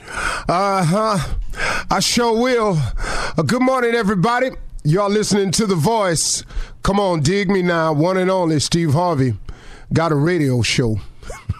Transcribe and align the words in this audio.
Uh 0.00 0.84
huh. 0.84 1.34
I 1.90 2.00
sure 2.00 2.38
will. 2.40 2.78
Uh, 3.36 3.42
good 3.42 3.62
morning, 3.62 3.94
everybody. 3.94 4.50
Y'all 4.84 5.10
listening 5.10 5.50
to 5.52 5.66
The 5.66 5.74
Voice. 5.74 6.44
Come 6.82 6.98
on, 6.98 7.20
dig 7.20 7.48
me 7.48 7.62
now. 7.62 7.92
One 7.92 8.16
and 8.16 8.30
only 8.30 8.58
Steve 8.60 8.92
Harvey. 8.92 9.34
Got 9.92 10.12
a 10.12 10.16
radio 10.16 10.62
show. 10.62 10.96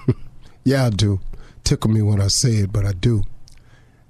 yeah, 0.65 0.87
I 0.87 0.91
do. 0.91 1.21
Tickle 1.65 1.91
me 1.91 2.03
when 2.03 2.21
I 2.21 2.28
say 2.28 2.56
it, 2.56 2.72
but 2.72 2.84
I 2.84 2.92
do. 2.92 3.22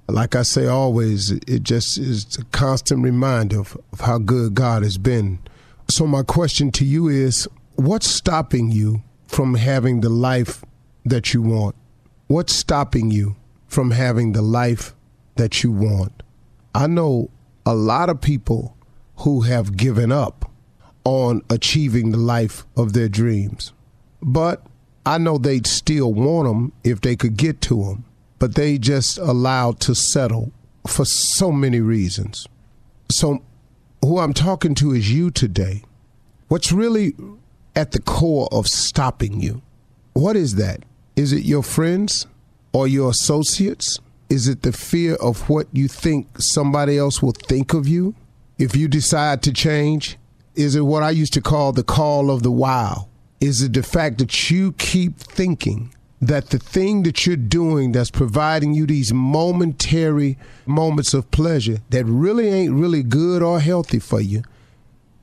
Like 0.07 0.35
I 0.35 0.41
say 0.41 0.67
always, 0.67 1.31
it 1.31 1.63
just 1.63 1.97
is 1.97 2.37
a 2.37 2.43
constant 2.45 3.03
reminder 3.03 3.59
of, 3.59 3.77
of 3.91 4.01
how 4.01 4.17
good 4.17 4.55
God 4.55 4.83
has 4.83 4.97
been. 4.97 5.39
So, 5.89 6.07
my 6.07 6.23
question 6.23 6.71
to 6.71 6.85
you 6.85 7.07
is 7.07 7.47
what's 7.75 8.07
stopping 8.07 8.71
you 8.71 9.03
from 9.27 9.55
having 9.55 10.01
the 10.01 10.09
life 10.09 10.63
that 11.05 11.33
you 11.33 11.41
want? 11.41 11.75
What's 12.27 12.53
stopping 12.55 13.11
you? 13.11 13.35
From 13.73 13.89
having 13.89 14.33
the 14.33 14.41
life 14.41 14.93
that 15.35 15.63
you 15.63 15.71
want. 15.71 16.21
I 16.75 16.85
know 16.85 17.31
a 17.65 17.73
lot 17.73 18.07
of 18.07 18.21
people 18.21 18.77
who 19.17 19.41
have 19.41 19.75
given 19.75 20.11
up 20.11 20.51
on 21.03 21.41
achieving 21.49 22.11
the 22.11 22.19
life 22.19 22.65
of 22.77 22.93
their 22.93 23.09
dreams. 23.09 23.73
But 24.21 24.63
I 25.07 25.17
know 25.17 25.39
they'd 25.39 25.65
still 25.65 26.13
want 26.13 26.47
them 26.47 26.71
if 26.83 27.01
they 27.01 27.15
could 27.15 27.35
get 27.35 27.61
to 27.61 27.83
them. 27.83 28.05
But 28.37 28.53
they 28.53 28.77
just 28.77 29.17
allowed 29.17 29.79
to 29.81 29.95
settle 29.95 30.51
for 30.87 31.05
so 31.05 31.51
many 31.51 31.79
reasons. 31.79 32.47
So, 33.09 33.41
who 34.01 34.19
I'm 34.19 34.33
talking 34.33 34.75
to 34.75 34.91
is 34.91 35.11
you 35.11 35.31
today. 35.31 35.83
What's 36.47 36.71
really 36.71 37.13
at 37.75 37.91
the 37.91 38.01
core 38.01 38.49
of 38.51 38.67
stopping 38.67 39.41
you? 39.41 39.61
What 40.13 40.35
is 40.35 40.55
that? 40.55 40.83
Is 41.15 41.33
it 41.33 41.43
your 41.43 41.63
friends? 41.63 42.27
Or 42.73 42.87
your 42.87 43.11
associates? 43.11 43.99
Is 44.29 44.47
it 44.47 44.63
the 44.63 44.73
fear 44.73 45.15
of 45.15 45.47
what 45.49 45.67
you 45.71 45.87
think 45.87 46.27
somebody 46.39 46.97
else 46.97 47.21
will 47.21 47.33
think 47.33 47.73
of 47.73 47.87
you 47.87 48.15
if 48.57 48.75
you 48.75 48.87
decide 48.87 49.43
to 49.43 49.53
change? 49.53 50.17
Is 50.55 50.75
it 50.75 50.81
what 50.81 51.03
I 51.03 51.11
used 51.11 51.33
to 51.33 51.41
call 51.41 51.71
the 51.71 51.83
call 51.83 52.29
of 52.29 52.43
the 52.43 52.51
wow? 52.51 53.07
Is 53.39 53.61
it 53.61 53.73
the 53.73 53.83
fact 53.83 54.17
that 54.19 54.49
you 54.49 54.73
keep 54.73 55.19
thinking 55.19 55.93
that 56.21 56.49
the 56.51 56.59
thing 56.59 57.03
that 57.03 57.25
you're 57.25 57.35
doing 57.35 57.91
that's 57.91 58.09
providing 58.09 58.73
you 58.73 58.85
these 58.85 59.13
momentary 59.13 60.37
moments 60.65 61.13
of 61.13 61.29
pleasure 61.31 61.79
that 61.89 62.05
really 62.05 62.47
ain't 62.47 62.73
really 62.73 63.03
good 63.03 63.43
or 63.43 63.59
healthy 63.59 63.99
for 63.99 64.21
you, 64.21 64.41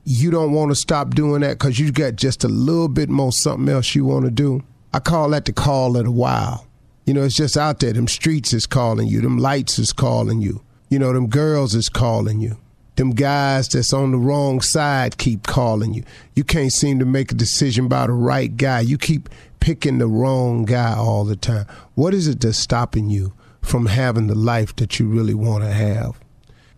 you 0.05 0.31
don't 0.31 0.53
want 0.53 0.71
to 0.71 0.75
stop 0.75 1.15
doing 1.15 1.41
that 1.41 1.59
because 1.59 1.79
you 1.79 1.91
got 1.91 2.17
just 2.17 2.45
a 2.45 2.49
little 2.49 2.89
bit 2.89 3.09
more 3.09 3.33
something 3.33 3.69
else 3.69 3.95
you 3.95 4.05
want 4.05 4.25
to 4.25 4.31
do? 4.31 4.63
I 4.93 4.99
call 4.99 5.31
that 5.31 5.45
the 5.45 5.53
call 5.53 5.97
of 5.97 6.05
the 6.05 6.11
wow. 6.11 6.67
You 7.11 7.15
know, 7.15 7.25
it's 7.25 7.35
just 7.35 7.57
out 7.57 7.81
there. 7.81 7.93
Them 7.93 8.07
streets 8.07 8.53
is 8.53 8.67
calling 8.67 9.09
you. 9.09 9.21
Them 9.21 9.37
lights 9.37 9.81
is 9.81 9.93
calling 9.93 10.41
you. 10.41 10.63
You 10.91 11.01
know, 11.01 11.13
them 11.13 11.27
girls 11.27 11.75
is 11.75 11.89
calling 11.89 12.39
you. 12.39 12.57
Them 12.95 13.11
guys 13.11 13.67
that's 13.67 13.93
on 13.93 14.13
the 14.13 14.17
wrong 14.17 14.61
side 14.61 15.19
keep 15.19 15.45
calling 15.45 15.93
you. 15.93 16.05
You 16.37 16.45
can't 16.45 16.73
seem 16.73 17.01
to 17.01 17.05
make 17.05 17.33
a 17.33 17.35
decision 17.35 17.87
about 17.87 18.07
the 18.07 18.13
right 18.13 18.57
guy. 18.57 18.83
You 18.83 18.97
keep 18.97 19.29
picking 19.59 19.99
the 19.99 20.07
wrong 20.07 20.65
guy 20.65 20.95
all 20.95 21.25
the 21.25 21.35
time. 21.35 21.67
What 21.97 22.15
is 22.15 22.29
it 22.29 22.43
that's 22.43 22.59
stopping 22.59 23.11
you 23.11 23.33
from 23.61 23.87
having 23.87 24.29
the 24.29 24.37
life 24.37 24.77
that 24.77 25.01
you 25.01 25.09
really 25.09 25.35
want 25.35 25.65
to 25.65 25.73
have? 25.73 26.17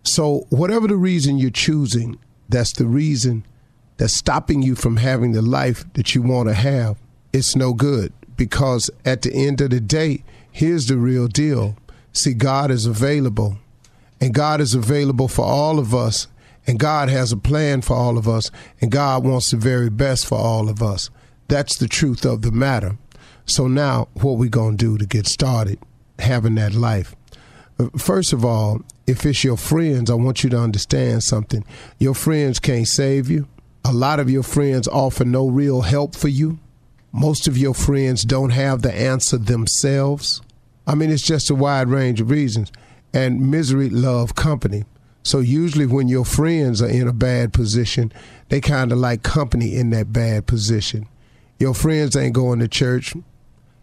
So, 0.01 0.47
whatever 0.49 0.87
the 0.87 0.97
reason 0.97 1.37
you're 1.37 1.51
choosing, 1.51 2.17
that's 2.49 2.73
the 2.73 2.87
reason 2.87 3.45
that's 3.97 4.15
stopping 4.15 4.63
you 4.63 4.73
from 4.73 4.97
having 4.97 5.33
the 5.33 5.43
life 5.43 5.85
that 5.93 6.15
you 6.15 6.23
want 6.23 6.49
to 6.49 6.55
have. 6.55 6.97
It's 7.33 7.55
no 7.55 7.75
good 7.75 8.13
because 8.37 8.89
at 9.05 9.21
the 9.21 9.33
end 9.33 9.61
of 9.61 9.69
the 9.69 9.79
day, 9.79 10.23
here's 10.51 10.87
the 10.87 10.97
real 10.97 11.27
deal. 11.27 11.75
See, 12.11 12.33
God 12.33 12.71
is 12.71 12.85
available, 12.85 13.57
and 14.21 14.33
God 14.33 14.61
is 14.61 14.75
available 14.75 15.27
for 15.27 15.45
all 15.45 15.79
of 15.79 15.93
us, 15.93 16.27
and 16.67 16.79
God 16.79 17.09
has 17.09 17.31
a 17.31 17.37
plan 17.37 17.81
for 17.81 17.95
all 17.95 18.17
of 18.17 18.27
us, 18.27 18.51
and 18.79 18.91
God 18.91 19.23
wants 19.23 19.51
the 19.51 19.57
very 19.57 19.89
best 19.89 20.25
for 20.25 20.37
all 20.37 20.69
of 20.69 20.81
us. 20.81 21.09
That's 21.47 21.77
the 21.77 21.87
truth 21.87 22.25
of 22.25 22.41
the 22.41 22.51
matter. 22.51 22.97
So 23.45 23.67
now, 23.67 24.07
what 24.13 24.37
we 24.37 24.47
gonna 24.47 24.77
do 24.77 24.97
to 24.97 25.05
get 25.05 25.27
started 25.27 25.79
having 26.19 26.55
that 26.55 26.73
life? 26.73 27.15
Uh, 27.79 27.89
first 27.97 28.31
of 28.31 28.45
all, 28.45 28.81
if 29.07 29.25
it's 29.25 29.43
your 29.43 29.57
friends, 29.57 30.09
I 30.09 30.13
want 30.13 30.43
you 30.43 30.49
to 30.51 30.59
understand 30.59 31.23
something. 31.23 31.65
Your 31.99 32.13
friends 32.13 32.59
can't 32.59 32.87
save 32.87 33.29
you. 33.29 33.47
A 33.83 33.91
lot 33.91 34.19
of 34.19 34.29
your 34.29 34.43
friends 34.43 34.87
offer 34.87 35.25
no 35.25 35.47
real 35.47 35.81
help 35.81 36.15
for 36.15 36.29
you 36.29 36.59
most 37.13 37.47
of 37.47 37.57
your 37.57 37.73
friends 37.73 38.23
don't 38.23 38.49
have 38.49 38.81
the 38.81 38.93
answer 38.93 39.37
themselves. 39.37 40.41
I 40.85 40.95
mean, 40.95 41.11
it's 41.11 41.23
just 41.23 41.49
a 41.49 41.55
wide 41.55 41.87
range 41.87 42.19
of 42.19 42.31
reasons. 42.31 42.71
And 43.13 43.51
misery 43.51 43.89
love 43.89 44.35
company. 44.35 44.83
So 45.21 45.39
usually 45.39 45.85
when 45.85 46.07
your 46.07 46.25
friends 46.25 46.81
are 46.81 46.89
in 46.89 47.07
a 47.07 47.13
bad 47.13 47.53
position, 47.53 48.11
they 48.49 48.59
kind 48.59 48.91
of 48.91 48.97
like 48.97 49.23
company 49.23 49.75
in 49.75 49.91
that 49.91 50.11
bad 50.11 50.47
position. 50.47 51.07
Your 51.59 51.73
friends 51.73 52.17
ain't 52.17 52.33
going 52.33 52.59
to 52.59 52.67
church. 52.67 53.13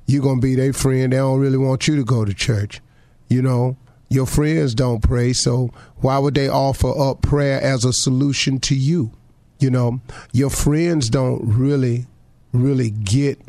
You're 0.06 0.23
going 0.23 0.41
to 0.41 0.47
be 0.47 0.56
their 0.56 0.73
friend. 0.73 1.12
They 1.12 1.17
don't 1.17 1.41
really 1.41 1.56
want 1.56 1.87
you 1.87 1.97
to 1.97 2.05
go 2.05 2.25
to 2.25 2.35
church. 2.35 2.81
You 3.29 3.41
know, 3.41 3.76
your 4.09 4.26
friends 4.26 4.75
don't 4.75 5.00
pray, 5.00 5.33
so 5.33 5.71
why 5.99 6.19
would 6.19 6.35
they 6.35 6.49
offer 6.49 6.91
up 7.00 7.23
prayer 7.23 7.61
as 7.62 7.85
a 7.85 7.93
solution 7.93 8.59
to 8.61 8.75
you? 8.75 9.12
You 9.61 9.71
know, 9.71 10.00
your 10.33 10.50
friends 10.50 11.09
don't 11.09 11.41
really, 11.44 12.06
really 12.52 12.91
get 12.91 13.41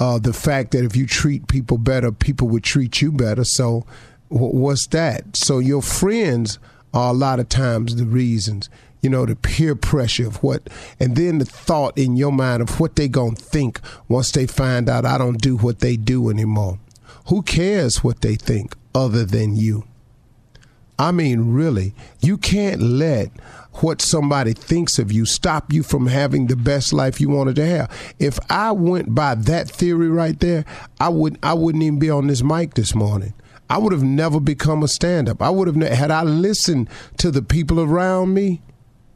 uh, 0.00 0.18
the 0.18 0.32
fact 0.32 0.72
that 0.72 0.84
if 0.84 0.96
you 0.96 1.06
treat 1.06 1.48
people 1.48 1.78
better, 1.78 2.10
people 2.12 2.48
would 2.48 2.64
treat 2.64 3.00
you 3.00 3.12
better. 3.12 3.44
So, 3.44 3.84
what's 4.28 4.86
that? 4.88 5.36
So, 5.36 5.58
your 5.58 5.82
friends 5.82 6.58
are 6.94 7.10
a 7.10 7.16
lot 7.16 7.40
of 7.40 7.48
times 7.48 7.96
the 7.96 8.04
reasons. 8.04 8.68
You 9.00 9.10
know, 9.10 9.26
the 9.26 9.34
peer 9.34 9.74
pressure 9.74 10.28
of 10.28 10.42
what, 10.44 10.68
and 11.00 11.16
then 11.16 11.38
the 11.38 11.44
thought 11.44 11.98
in 11.98 12.16
your 12.16 12.30
mind 12.30 12.62
of 12.62 12.78
what 12.78 12.94
they 12.94 13.08
gonna 13.08 13.34
think 13.34 13.80
once 14.08 14.30
they 14.30 14.46
find 14.46 14.88
out 14.88 15.04
I 15.04 15.18
don't 15.18 15.40
do 15.40 15.56
what 15.56 15.80
they 15.80 15.96
do 15.96 16.30
anymore. 16.30 16.78
Who 17.26 17.42
cares 17.42 18.04
what 18.04 18.20
they 18.20 18.36
think? 18.36 18.76
other 18.94 19.24
than 19.24 19.56
you. 19.56 19.84
I 20.98 21.10
mean, 21.10 21.52
really, 21.52 21.94
you 22.20 22.36
can't 22.36 22.80
let 22.80 23.30
what 23.80 24.02
somebody 24.02 24.52
thinks 24.52 24.98
of 24.98 25.10
you 25.10 25.24
stop 25.24 25.72
you 25.72 25.82
from 25.82 26.06
having 26.06 26.46
the 26.46 26.56
best 26.56 26.92
life 26.92 27.20
you 27.20 27.30
wanted 27.30 27.56
to 27.56 27.66
have. 27.66 28.14
If 28.18 28.38
I 28.50 28.72
went 28.72 29.14
by 29.14 29.34
that 29.34 29.70
theory 29.70 30.08
right 30.08 30.38
there, 30.38 30.64
I 31.00 31.08
would 31.08 31.38
I 31.42 31.54
wouldn't 31.54 31.82
even 31.82 31.98
be 31.98 32.10
on 32.10 32.26
this 32.26 32.42
mic 32.42 32.74
this 32.74 32.94
morning. 32.94 33.32
I 33.70 33.78
would 33.78 33.92
have 33.92 34.02
never 34.02 34.38
become 34.38 34.82
a 34.82 34.88
stand-up. 34.88 35.40
I 35.40 35.48
would 35.48 35.66
have 35.66 35.76
had 35.76 36.10
I 36.10 36.22
listened 36.24 36.90
to 37.16 37.30
the 37.30 37.40
people 37.40 37.80
around 37.80 38.34
me 38.34 38.60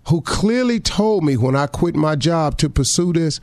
who 0.09 0.23
clearly 0.23 0.81
told 0.81 1.25
me 1.25 1.37
when 1.37 1.55
I 1.55 1.67
quit 1.67 1.95
my 1.95 2.17
job 2.17 2.57
to 2.59 2.71
pursue 2.71 3.13
this, 3.13 3.41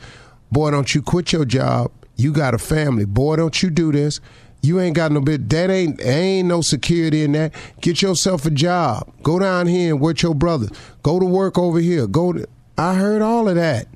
boy, 0.51 0.71
don't 0.71 0.95
you 0.95 1.01
quit 1.01 1.31
your 1.31 1.45
job. 1.45 1.91
You 2.15 2.31
got 2.31 2.53
a 2.53 2.57
family. 2.57 3.05
Boy, 3.05 3.35
don't 3.35 3.61
you 3.61 3.69
do 3.69 3.91
this. 3.91 4.19
You 4.63 4.79
ain't 4.79 4.95
got 4.95 5.11
no 5.11 5.19
bit. 5.19 5.49
That 5.49 5.69
ain't 5.69 6.01
ain't 6.01 6.47
no 6.47 6.61
security 6.61 7.23
in 7.23 7.33
that. 7.33 7.53
Get 7.81 8.01
yourself 8.01 8.45
a 8.45 8.49
job. 8.49 9.11
Go 9.21 9.37
down 9.37 9.67
here 9.67 9.93
and 9.93 10.01
work 10.01 10.21
your 10.21 10.33
brothers. 10.33 10.71
Go 11.03 11.19
to 11.19 11.25
work 11.25 11.57
over 11.57 11.79
here. 11.79 12.07
Go. 12.07 12.31
To, 12.31 12.47
I 12.77 12.95
heard 12.95 13.21
all 13.21 13.49
of 13.49 13.55
that. 13.55 13.87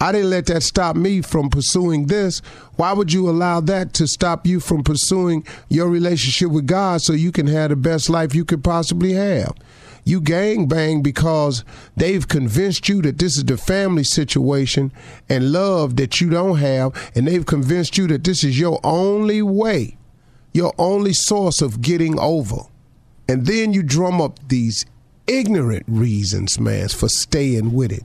I 0.00 0.12
didn't 0.12 0.30
let 0.30 0.46
that 0.46 0.62
stop 0.62 0.96
me 0.96 1.20
from 1.20 1.50
pursuing 1.50 2.06
this. 2.06 2.40
Why 2.76 2.94
would 2.94 3.12
you 3.12 3.28
allow 3.28 3.60
that 3.60 3.92
to 3.94 4.06
stop 4.06 4.46
you 4.46 4.58
from 4.58 4.82
pursuing 4.82 5.44
your 5.68 5.90
relationship 5.90 6.50
with 6.50 6.66
God 6.66 7.02
so 7.02 7.12
you 7.12 7.30
can 7.30 7.46
have 7.48 7.68
the 7.68 7.76
best 7.76 8.08
life 8.08 8.34
you 8.34 8.46
could 8.46 8.64
possibly 8.64 9.12
have? 9.12 9.52
You 10.04 10.20
gang 10.20 10.66
bang 10.66 11.02
because 11.02 11.64
they've 11.96 12.26
convinced 12.26 12.88
you 12.88 13.02
that 13.02 13.18
this 13.18 13.36
is 13.36 13.44
the 13.44 13.56
family 13.56 14.04
situation 14.04 14.92
and 15.28 15.52
love 15.52 15.96
that 15.96 16.20
you 16.20 16.30
don't 16.30 16.58
have, 16.58 17.10
and 17.14 17.26
they've 17.26 17.46
convinced 17.46 17.98
you 17.98 18.06
that 18.08 18.24
this 18.24 18.44
is 18.44 18.58
your 18.58 18.80
only 18.82 19.42
way, 19.42 19.96
your 20.52 20.72
only 20.78 21.12
source 21.12 21.60
of 21.62 21.80
getting 21.80 22.18
over. 22.18 22.62
And 23.28 23.46
then 23.46 23.72
you 23.72 23.82
drum 23.82 24.20
up 24.20 24.38
these 24.48 24.86
ignorant 25.26 25.84
reasons, 25.86 26.58
man, 26.58 26.88
for 26.88 27.08
staying 27.08 27.72
with 27.72 27.92
it 27.92 28.04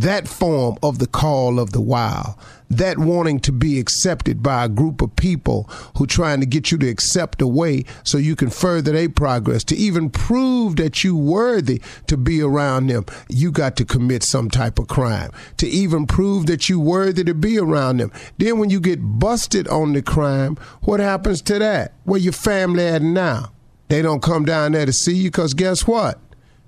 that 0.00 0.28
form 0.28 0.76
of 0.82 0.98
the 0.98 1.06
call 1.06 1.58
of 1.58 1.72
the 1.72 1.80
wild, 1.80 2.34
that 2.68 2.98
wanting 2.98 3.38
to 3.40 3.52
be 3.52 3.78
accepted 3.78 4.42
by 4.42 4.64
a 4.64 4.68
group 4.68 5.00
of 5.00 5.14
people 5.16 5.64
who 5.96 6.06
trying 6.06 6.40
to 6.40 6.46
get 6.46 6.70
you 6.70 6.78
to 6.78 6.88
accept 6.88 7.40
a 7.40 7.46
way 7.46 7.84
so 8.02 8.18
you 8.18 8.34
can 8.34 8.50
further 8.50 8.92
their 8.92 9.08
progress, 9.08 9.62
to 9.64 9.76
even 9.76 10.10
prove 10.10 10.76
that 10.76 11.04
you 11.04 11.16
worthy 11.16 11.80
to 12.06 12.16
be 12.16 12.42
around 12.42 12.88
them, 12.88 13.04
you 13.28 13.50
got 13.50 13.76
to 13.76 13.84
commit 13.84 14.22
some 14.22 14.50
type 14.50 14.78
of 14.78 14.88
crime. 14.88 15.30
To 15.58 15.66
even 15.66 16.06
prove 16.06 16.46
that 16.46 16.68
you 16.68 16.80
worthy 16.80 17.24
to 17.24 17.34
be 17.34 17.58
around 17.58 17.98
them. 17.98 18.12
Then 18.38 18.58
when 18.58 18.70
you 18.70 18.80
get 18.80 18.98
busted 19.00 19.68
on 19.68 19.92
the 19.92 20.02
crime, 20.02 20.56
what 20.82 21.00
happens 21.00 21.40
to 21.42 21.58
that? 21.58 21.92
Where 22.04 22.20
your 22.20 22.32
family 22.32 22.84
at 22.84 23.02
now? 23.02 23.52
They 23.88 24.02
don't 24.02 24.22
come 24.22 24.44
down 24.44 24.72
there 24.72 24.86
to 24.86 24.92
see 24.92 25.14
you 25.14 25.30
because 25.30 25.54
guess 25.54 25.86
what? 25.86 26.18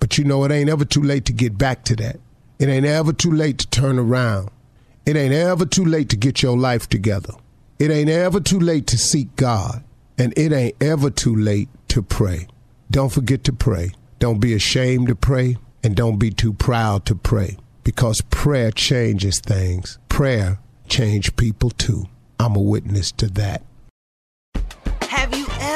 But 0.00 0.18
you 0.18 0.24
know, 0.24 0.44
it 0.44 0.50
ain't 0.50 0.70
ever 0.70 0.84
too 0.84 1.02
late 1.02 1.26
to 1.26 1.32
get 1.32 1.56
back 1.56 1.84
to 1.84 1.96
that. 1.96 2.16
It 2.58 2.68
ain't 2.68 2.86
ever 2.86 3.12
too 3.12 3.30
late 3.30 3.58
to 3.58 3.68
turn 3.68 3.98
around. 3.98 4.50
It 5.06 5.16
ain't 5.16 5.32
ever 5.34 5.64
too 5.64 5.84
late 5.84 6.08
to 6.10 6.16
get 6.16 6.42
your 6.42 6.58
life 6.58 6.88
together. 6.88 7.34
It 7.78 7.90
ain't 7.90 8.10
ever 8.10 8.40
too 8.40 8.60
late 8.60 8.86
to 8.88 8.98
seek 8.98 9.34
God. 9.36 9.84
And 10.18 10.34
it 10.36 10.52
ain't 10.52 10.76
ever 10.82 11.08
too 11.10 11.34
late 11.34 11.68
to 11.88 12.02
pray. 12.02 12.48
Don't 12.90 13.12
forget 13.12 13.44
to 13.44 13.52
pray. 13.52 13.92
Don't 14.18 14.40
be 14.40 14.52
ashamed 14.52 15.08
to 15.08 15.14
pray. 15.14 15.56
And 15.82 15.96
don't 15.96 16.18
be 16.18 16.30
too 16.30 16.52
proud 16.52 17.06
to 17.06 17.14
pray. 17.14 17.56
Because 17.84 18.20
prayer 18.20 18.70
changes 18.70 19.40
things. 19.40 19.98
Prayer 20.08 20.58
change 20.88 21.36
people 21.36 21.70
too. 21.70 22.06
I'm 22.38 22.56
a 22.56 22.60
witness 22.60 23.12
to 23.12 23.28
that. 23.28 23.62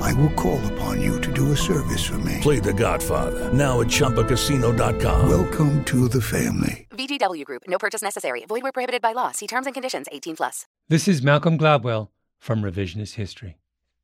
I 0.00 0.12
will 0.14 0.30
call 0.30 0.64
upon 0.72 1.00
you 1.00 1.20
to 1.20 1.32
do 1.32 1.52
a 1.52 1.56
service 1.56 2.04
for 2.04 2.18
me. 2.18 2.38
Play 2.40 2.60
The 2.60 2.72
Godfather 2.72 3.52
now 3.52 3.80
at 3.80 3.88
ChumbaCasino.com. 3.88 5.28
Welcome 5.28 5.84
to 5.86 6.08
the 6.08 6.20
family. 6.20 6.86
VGW 6.90 7.44
Group. 7.44 7.62
No 7.66 7.78
purchase 7.78 8.02
necessary. 8.02 8.44
Void 8.46 8.62
where 8.62 8.72
prohibited 8.72 9.02
by 9.02 9.12
law. 9.12 9.32
See 9.32 9.46
terms 9.46 9.66
and 9.66 9.74
conditions. 9.74 10.06
18 10.12 10.36
plus. 10.36 10.66
This 10.88 11.08
is 11.08 11.22
Malcolm 11.22 11.58
Gladwell 11.58 12.08
from 12.38 12.62
Revisionist 12.62 13.14
History. 13.14 13.58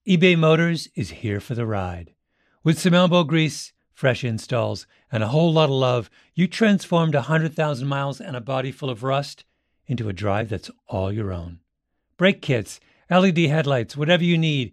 eBay 0.09 0.37
Motors 0.39 0.89
is 0.95 1.11
here 1.11 1.41
for 1.41 1.55
the 1.55 1.67
ride. 1.67 2.15
With 2.65 2.79
some 2.79 2.95
elbow 2.95 3.25
grease, 3.25 3.73
fresh 3.93 4.25
installs, 4.25 4.87
and 5.13 5.23
a 5.23 5.29
whole 5.29 5.53
lot 5.53 5.65
of 5.65 5.71
love, 5.71 6.11
you 6.35 6.47
transformed 6.47 7.15
100,000 7.15 7.87
miles 7.87 8.21
and 8.21 8.35
a 8.37 8.41
body 8.41 8.73
full 8.73 8.91
of 8.91 9.03
rust 9.03 9.45
into 9.87 10.09
a 10.09 10.13
drive 10.13 10.49
that's 10.49 10.71
all 10.89 11.13
your 11.13 11.33
own. 11.33 11.61
Brake 12.17 12.41
kits, 12.43 12.81
LED 13.11 13.39
headlights, 13.39 13.97
whatever 13.97 14.25
you 14.25 14.39
need, 14.39 14.73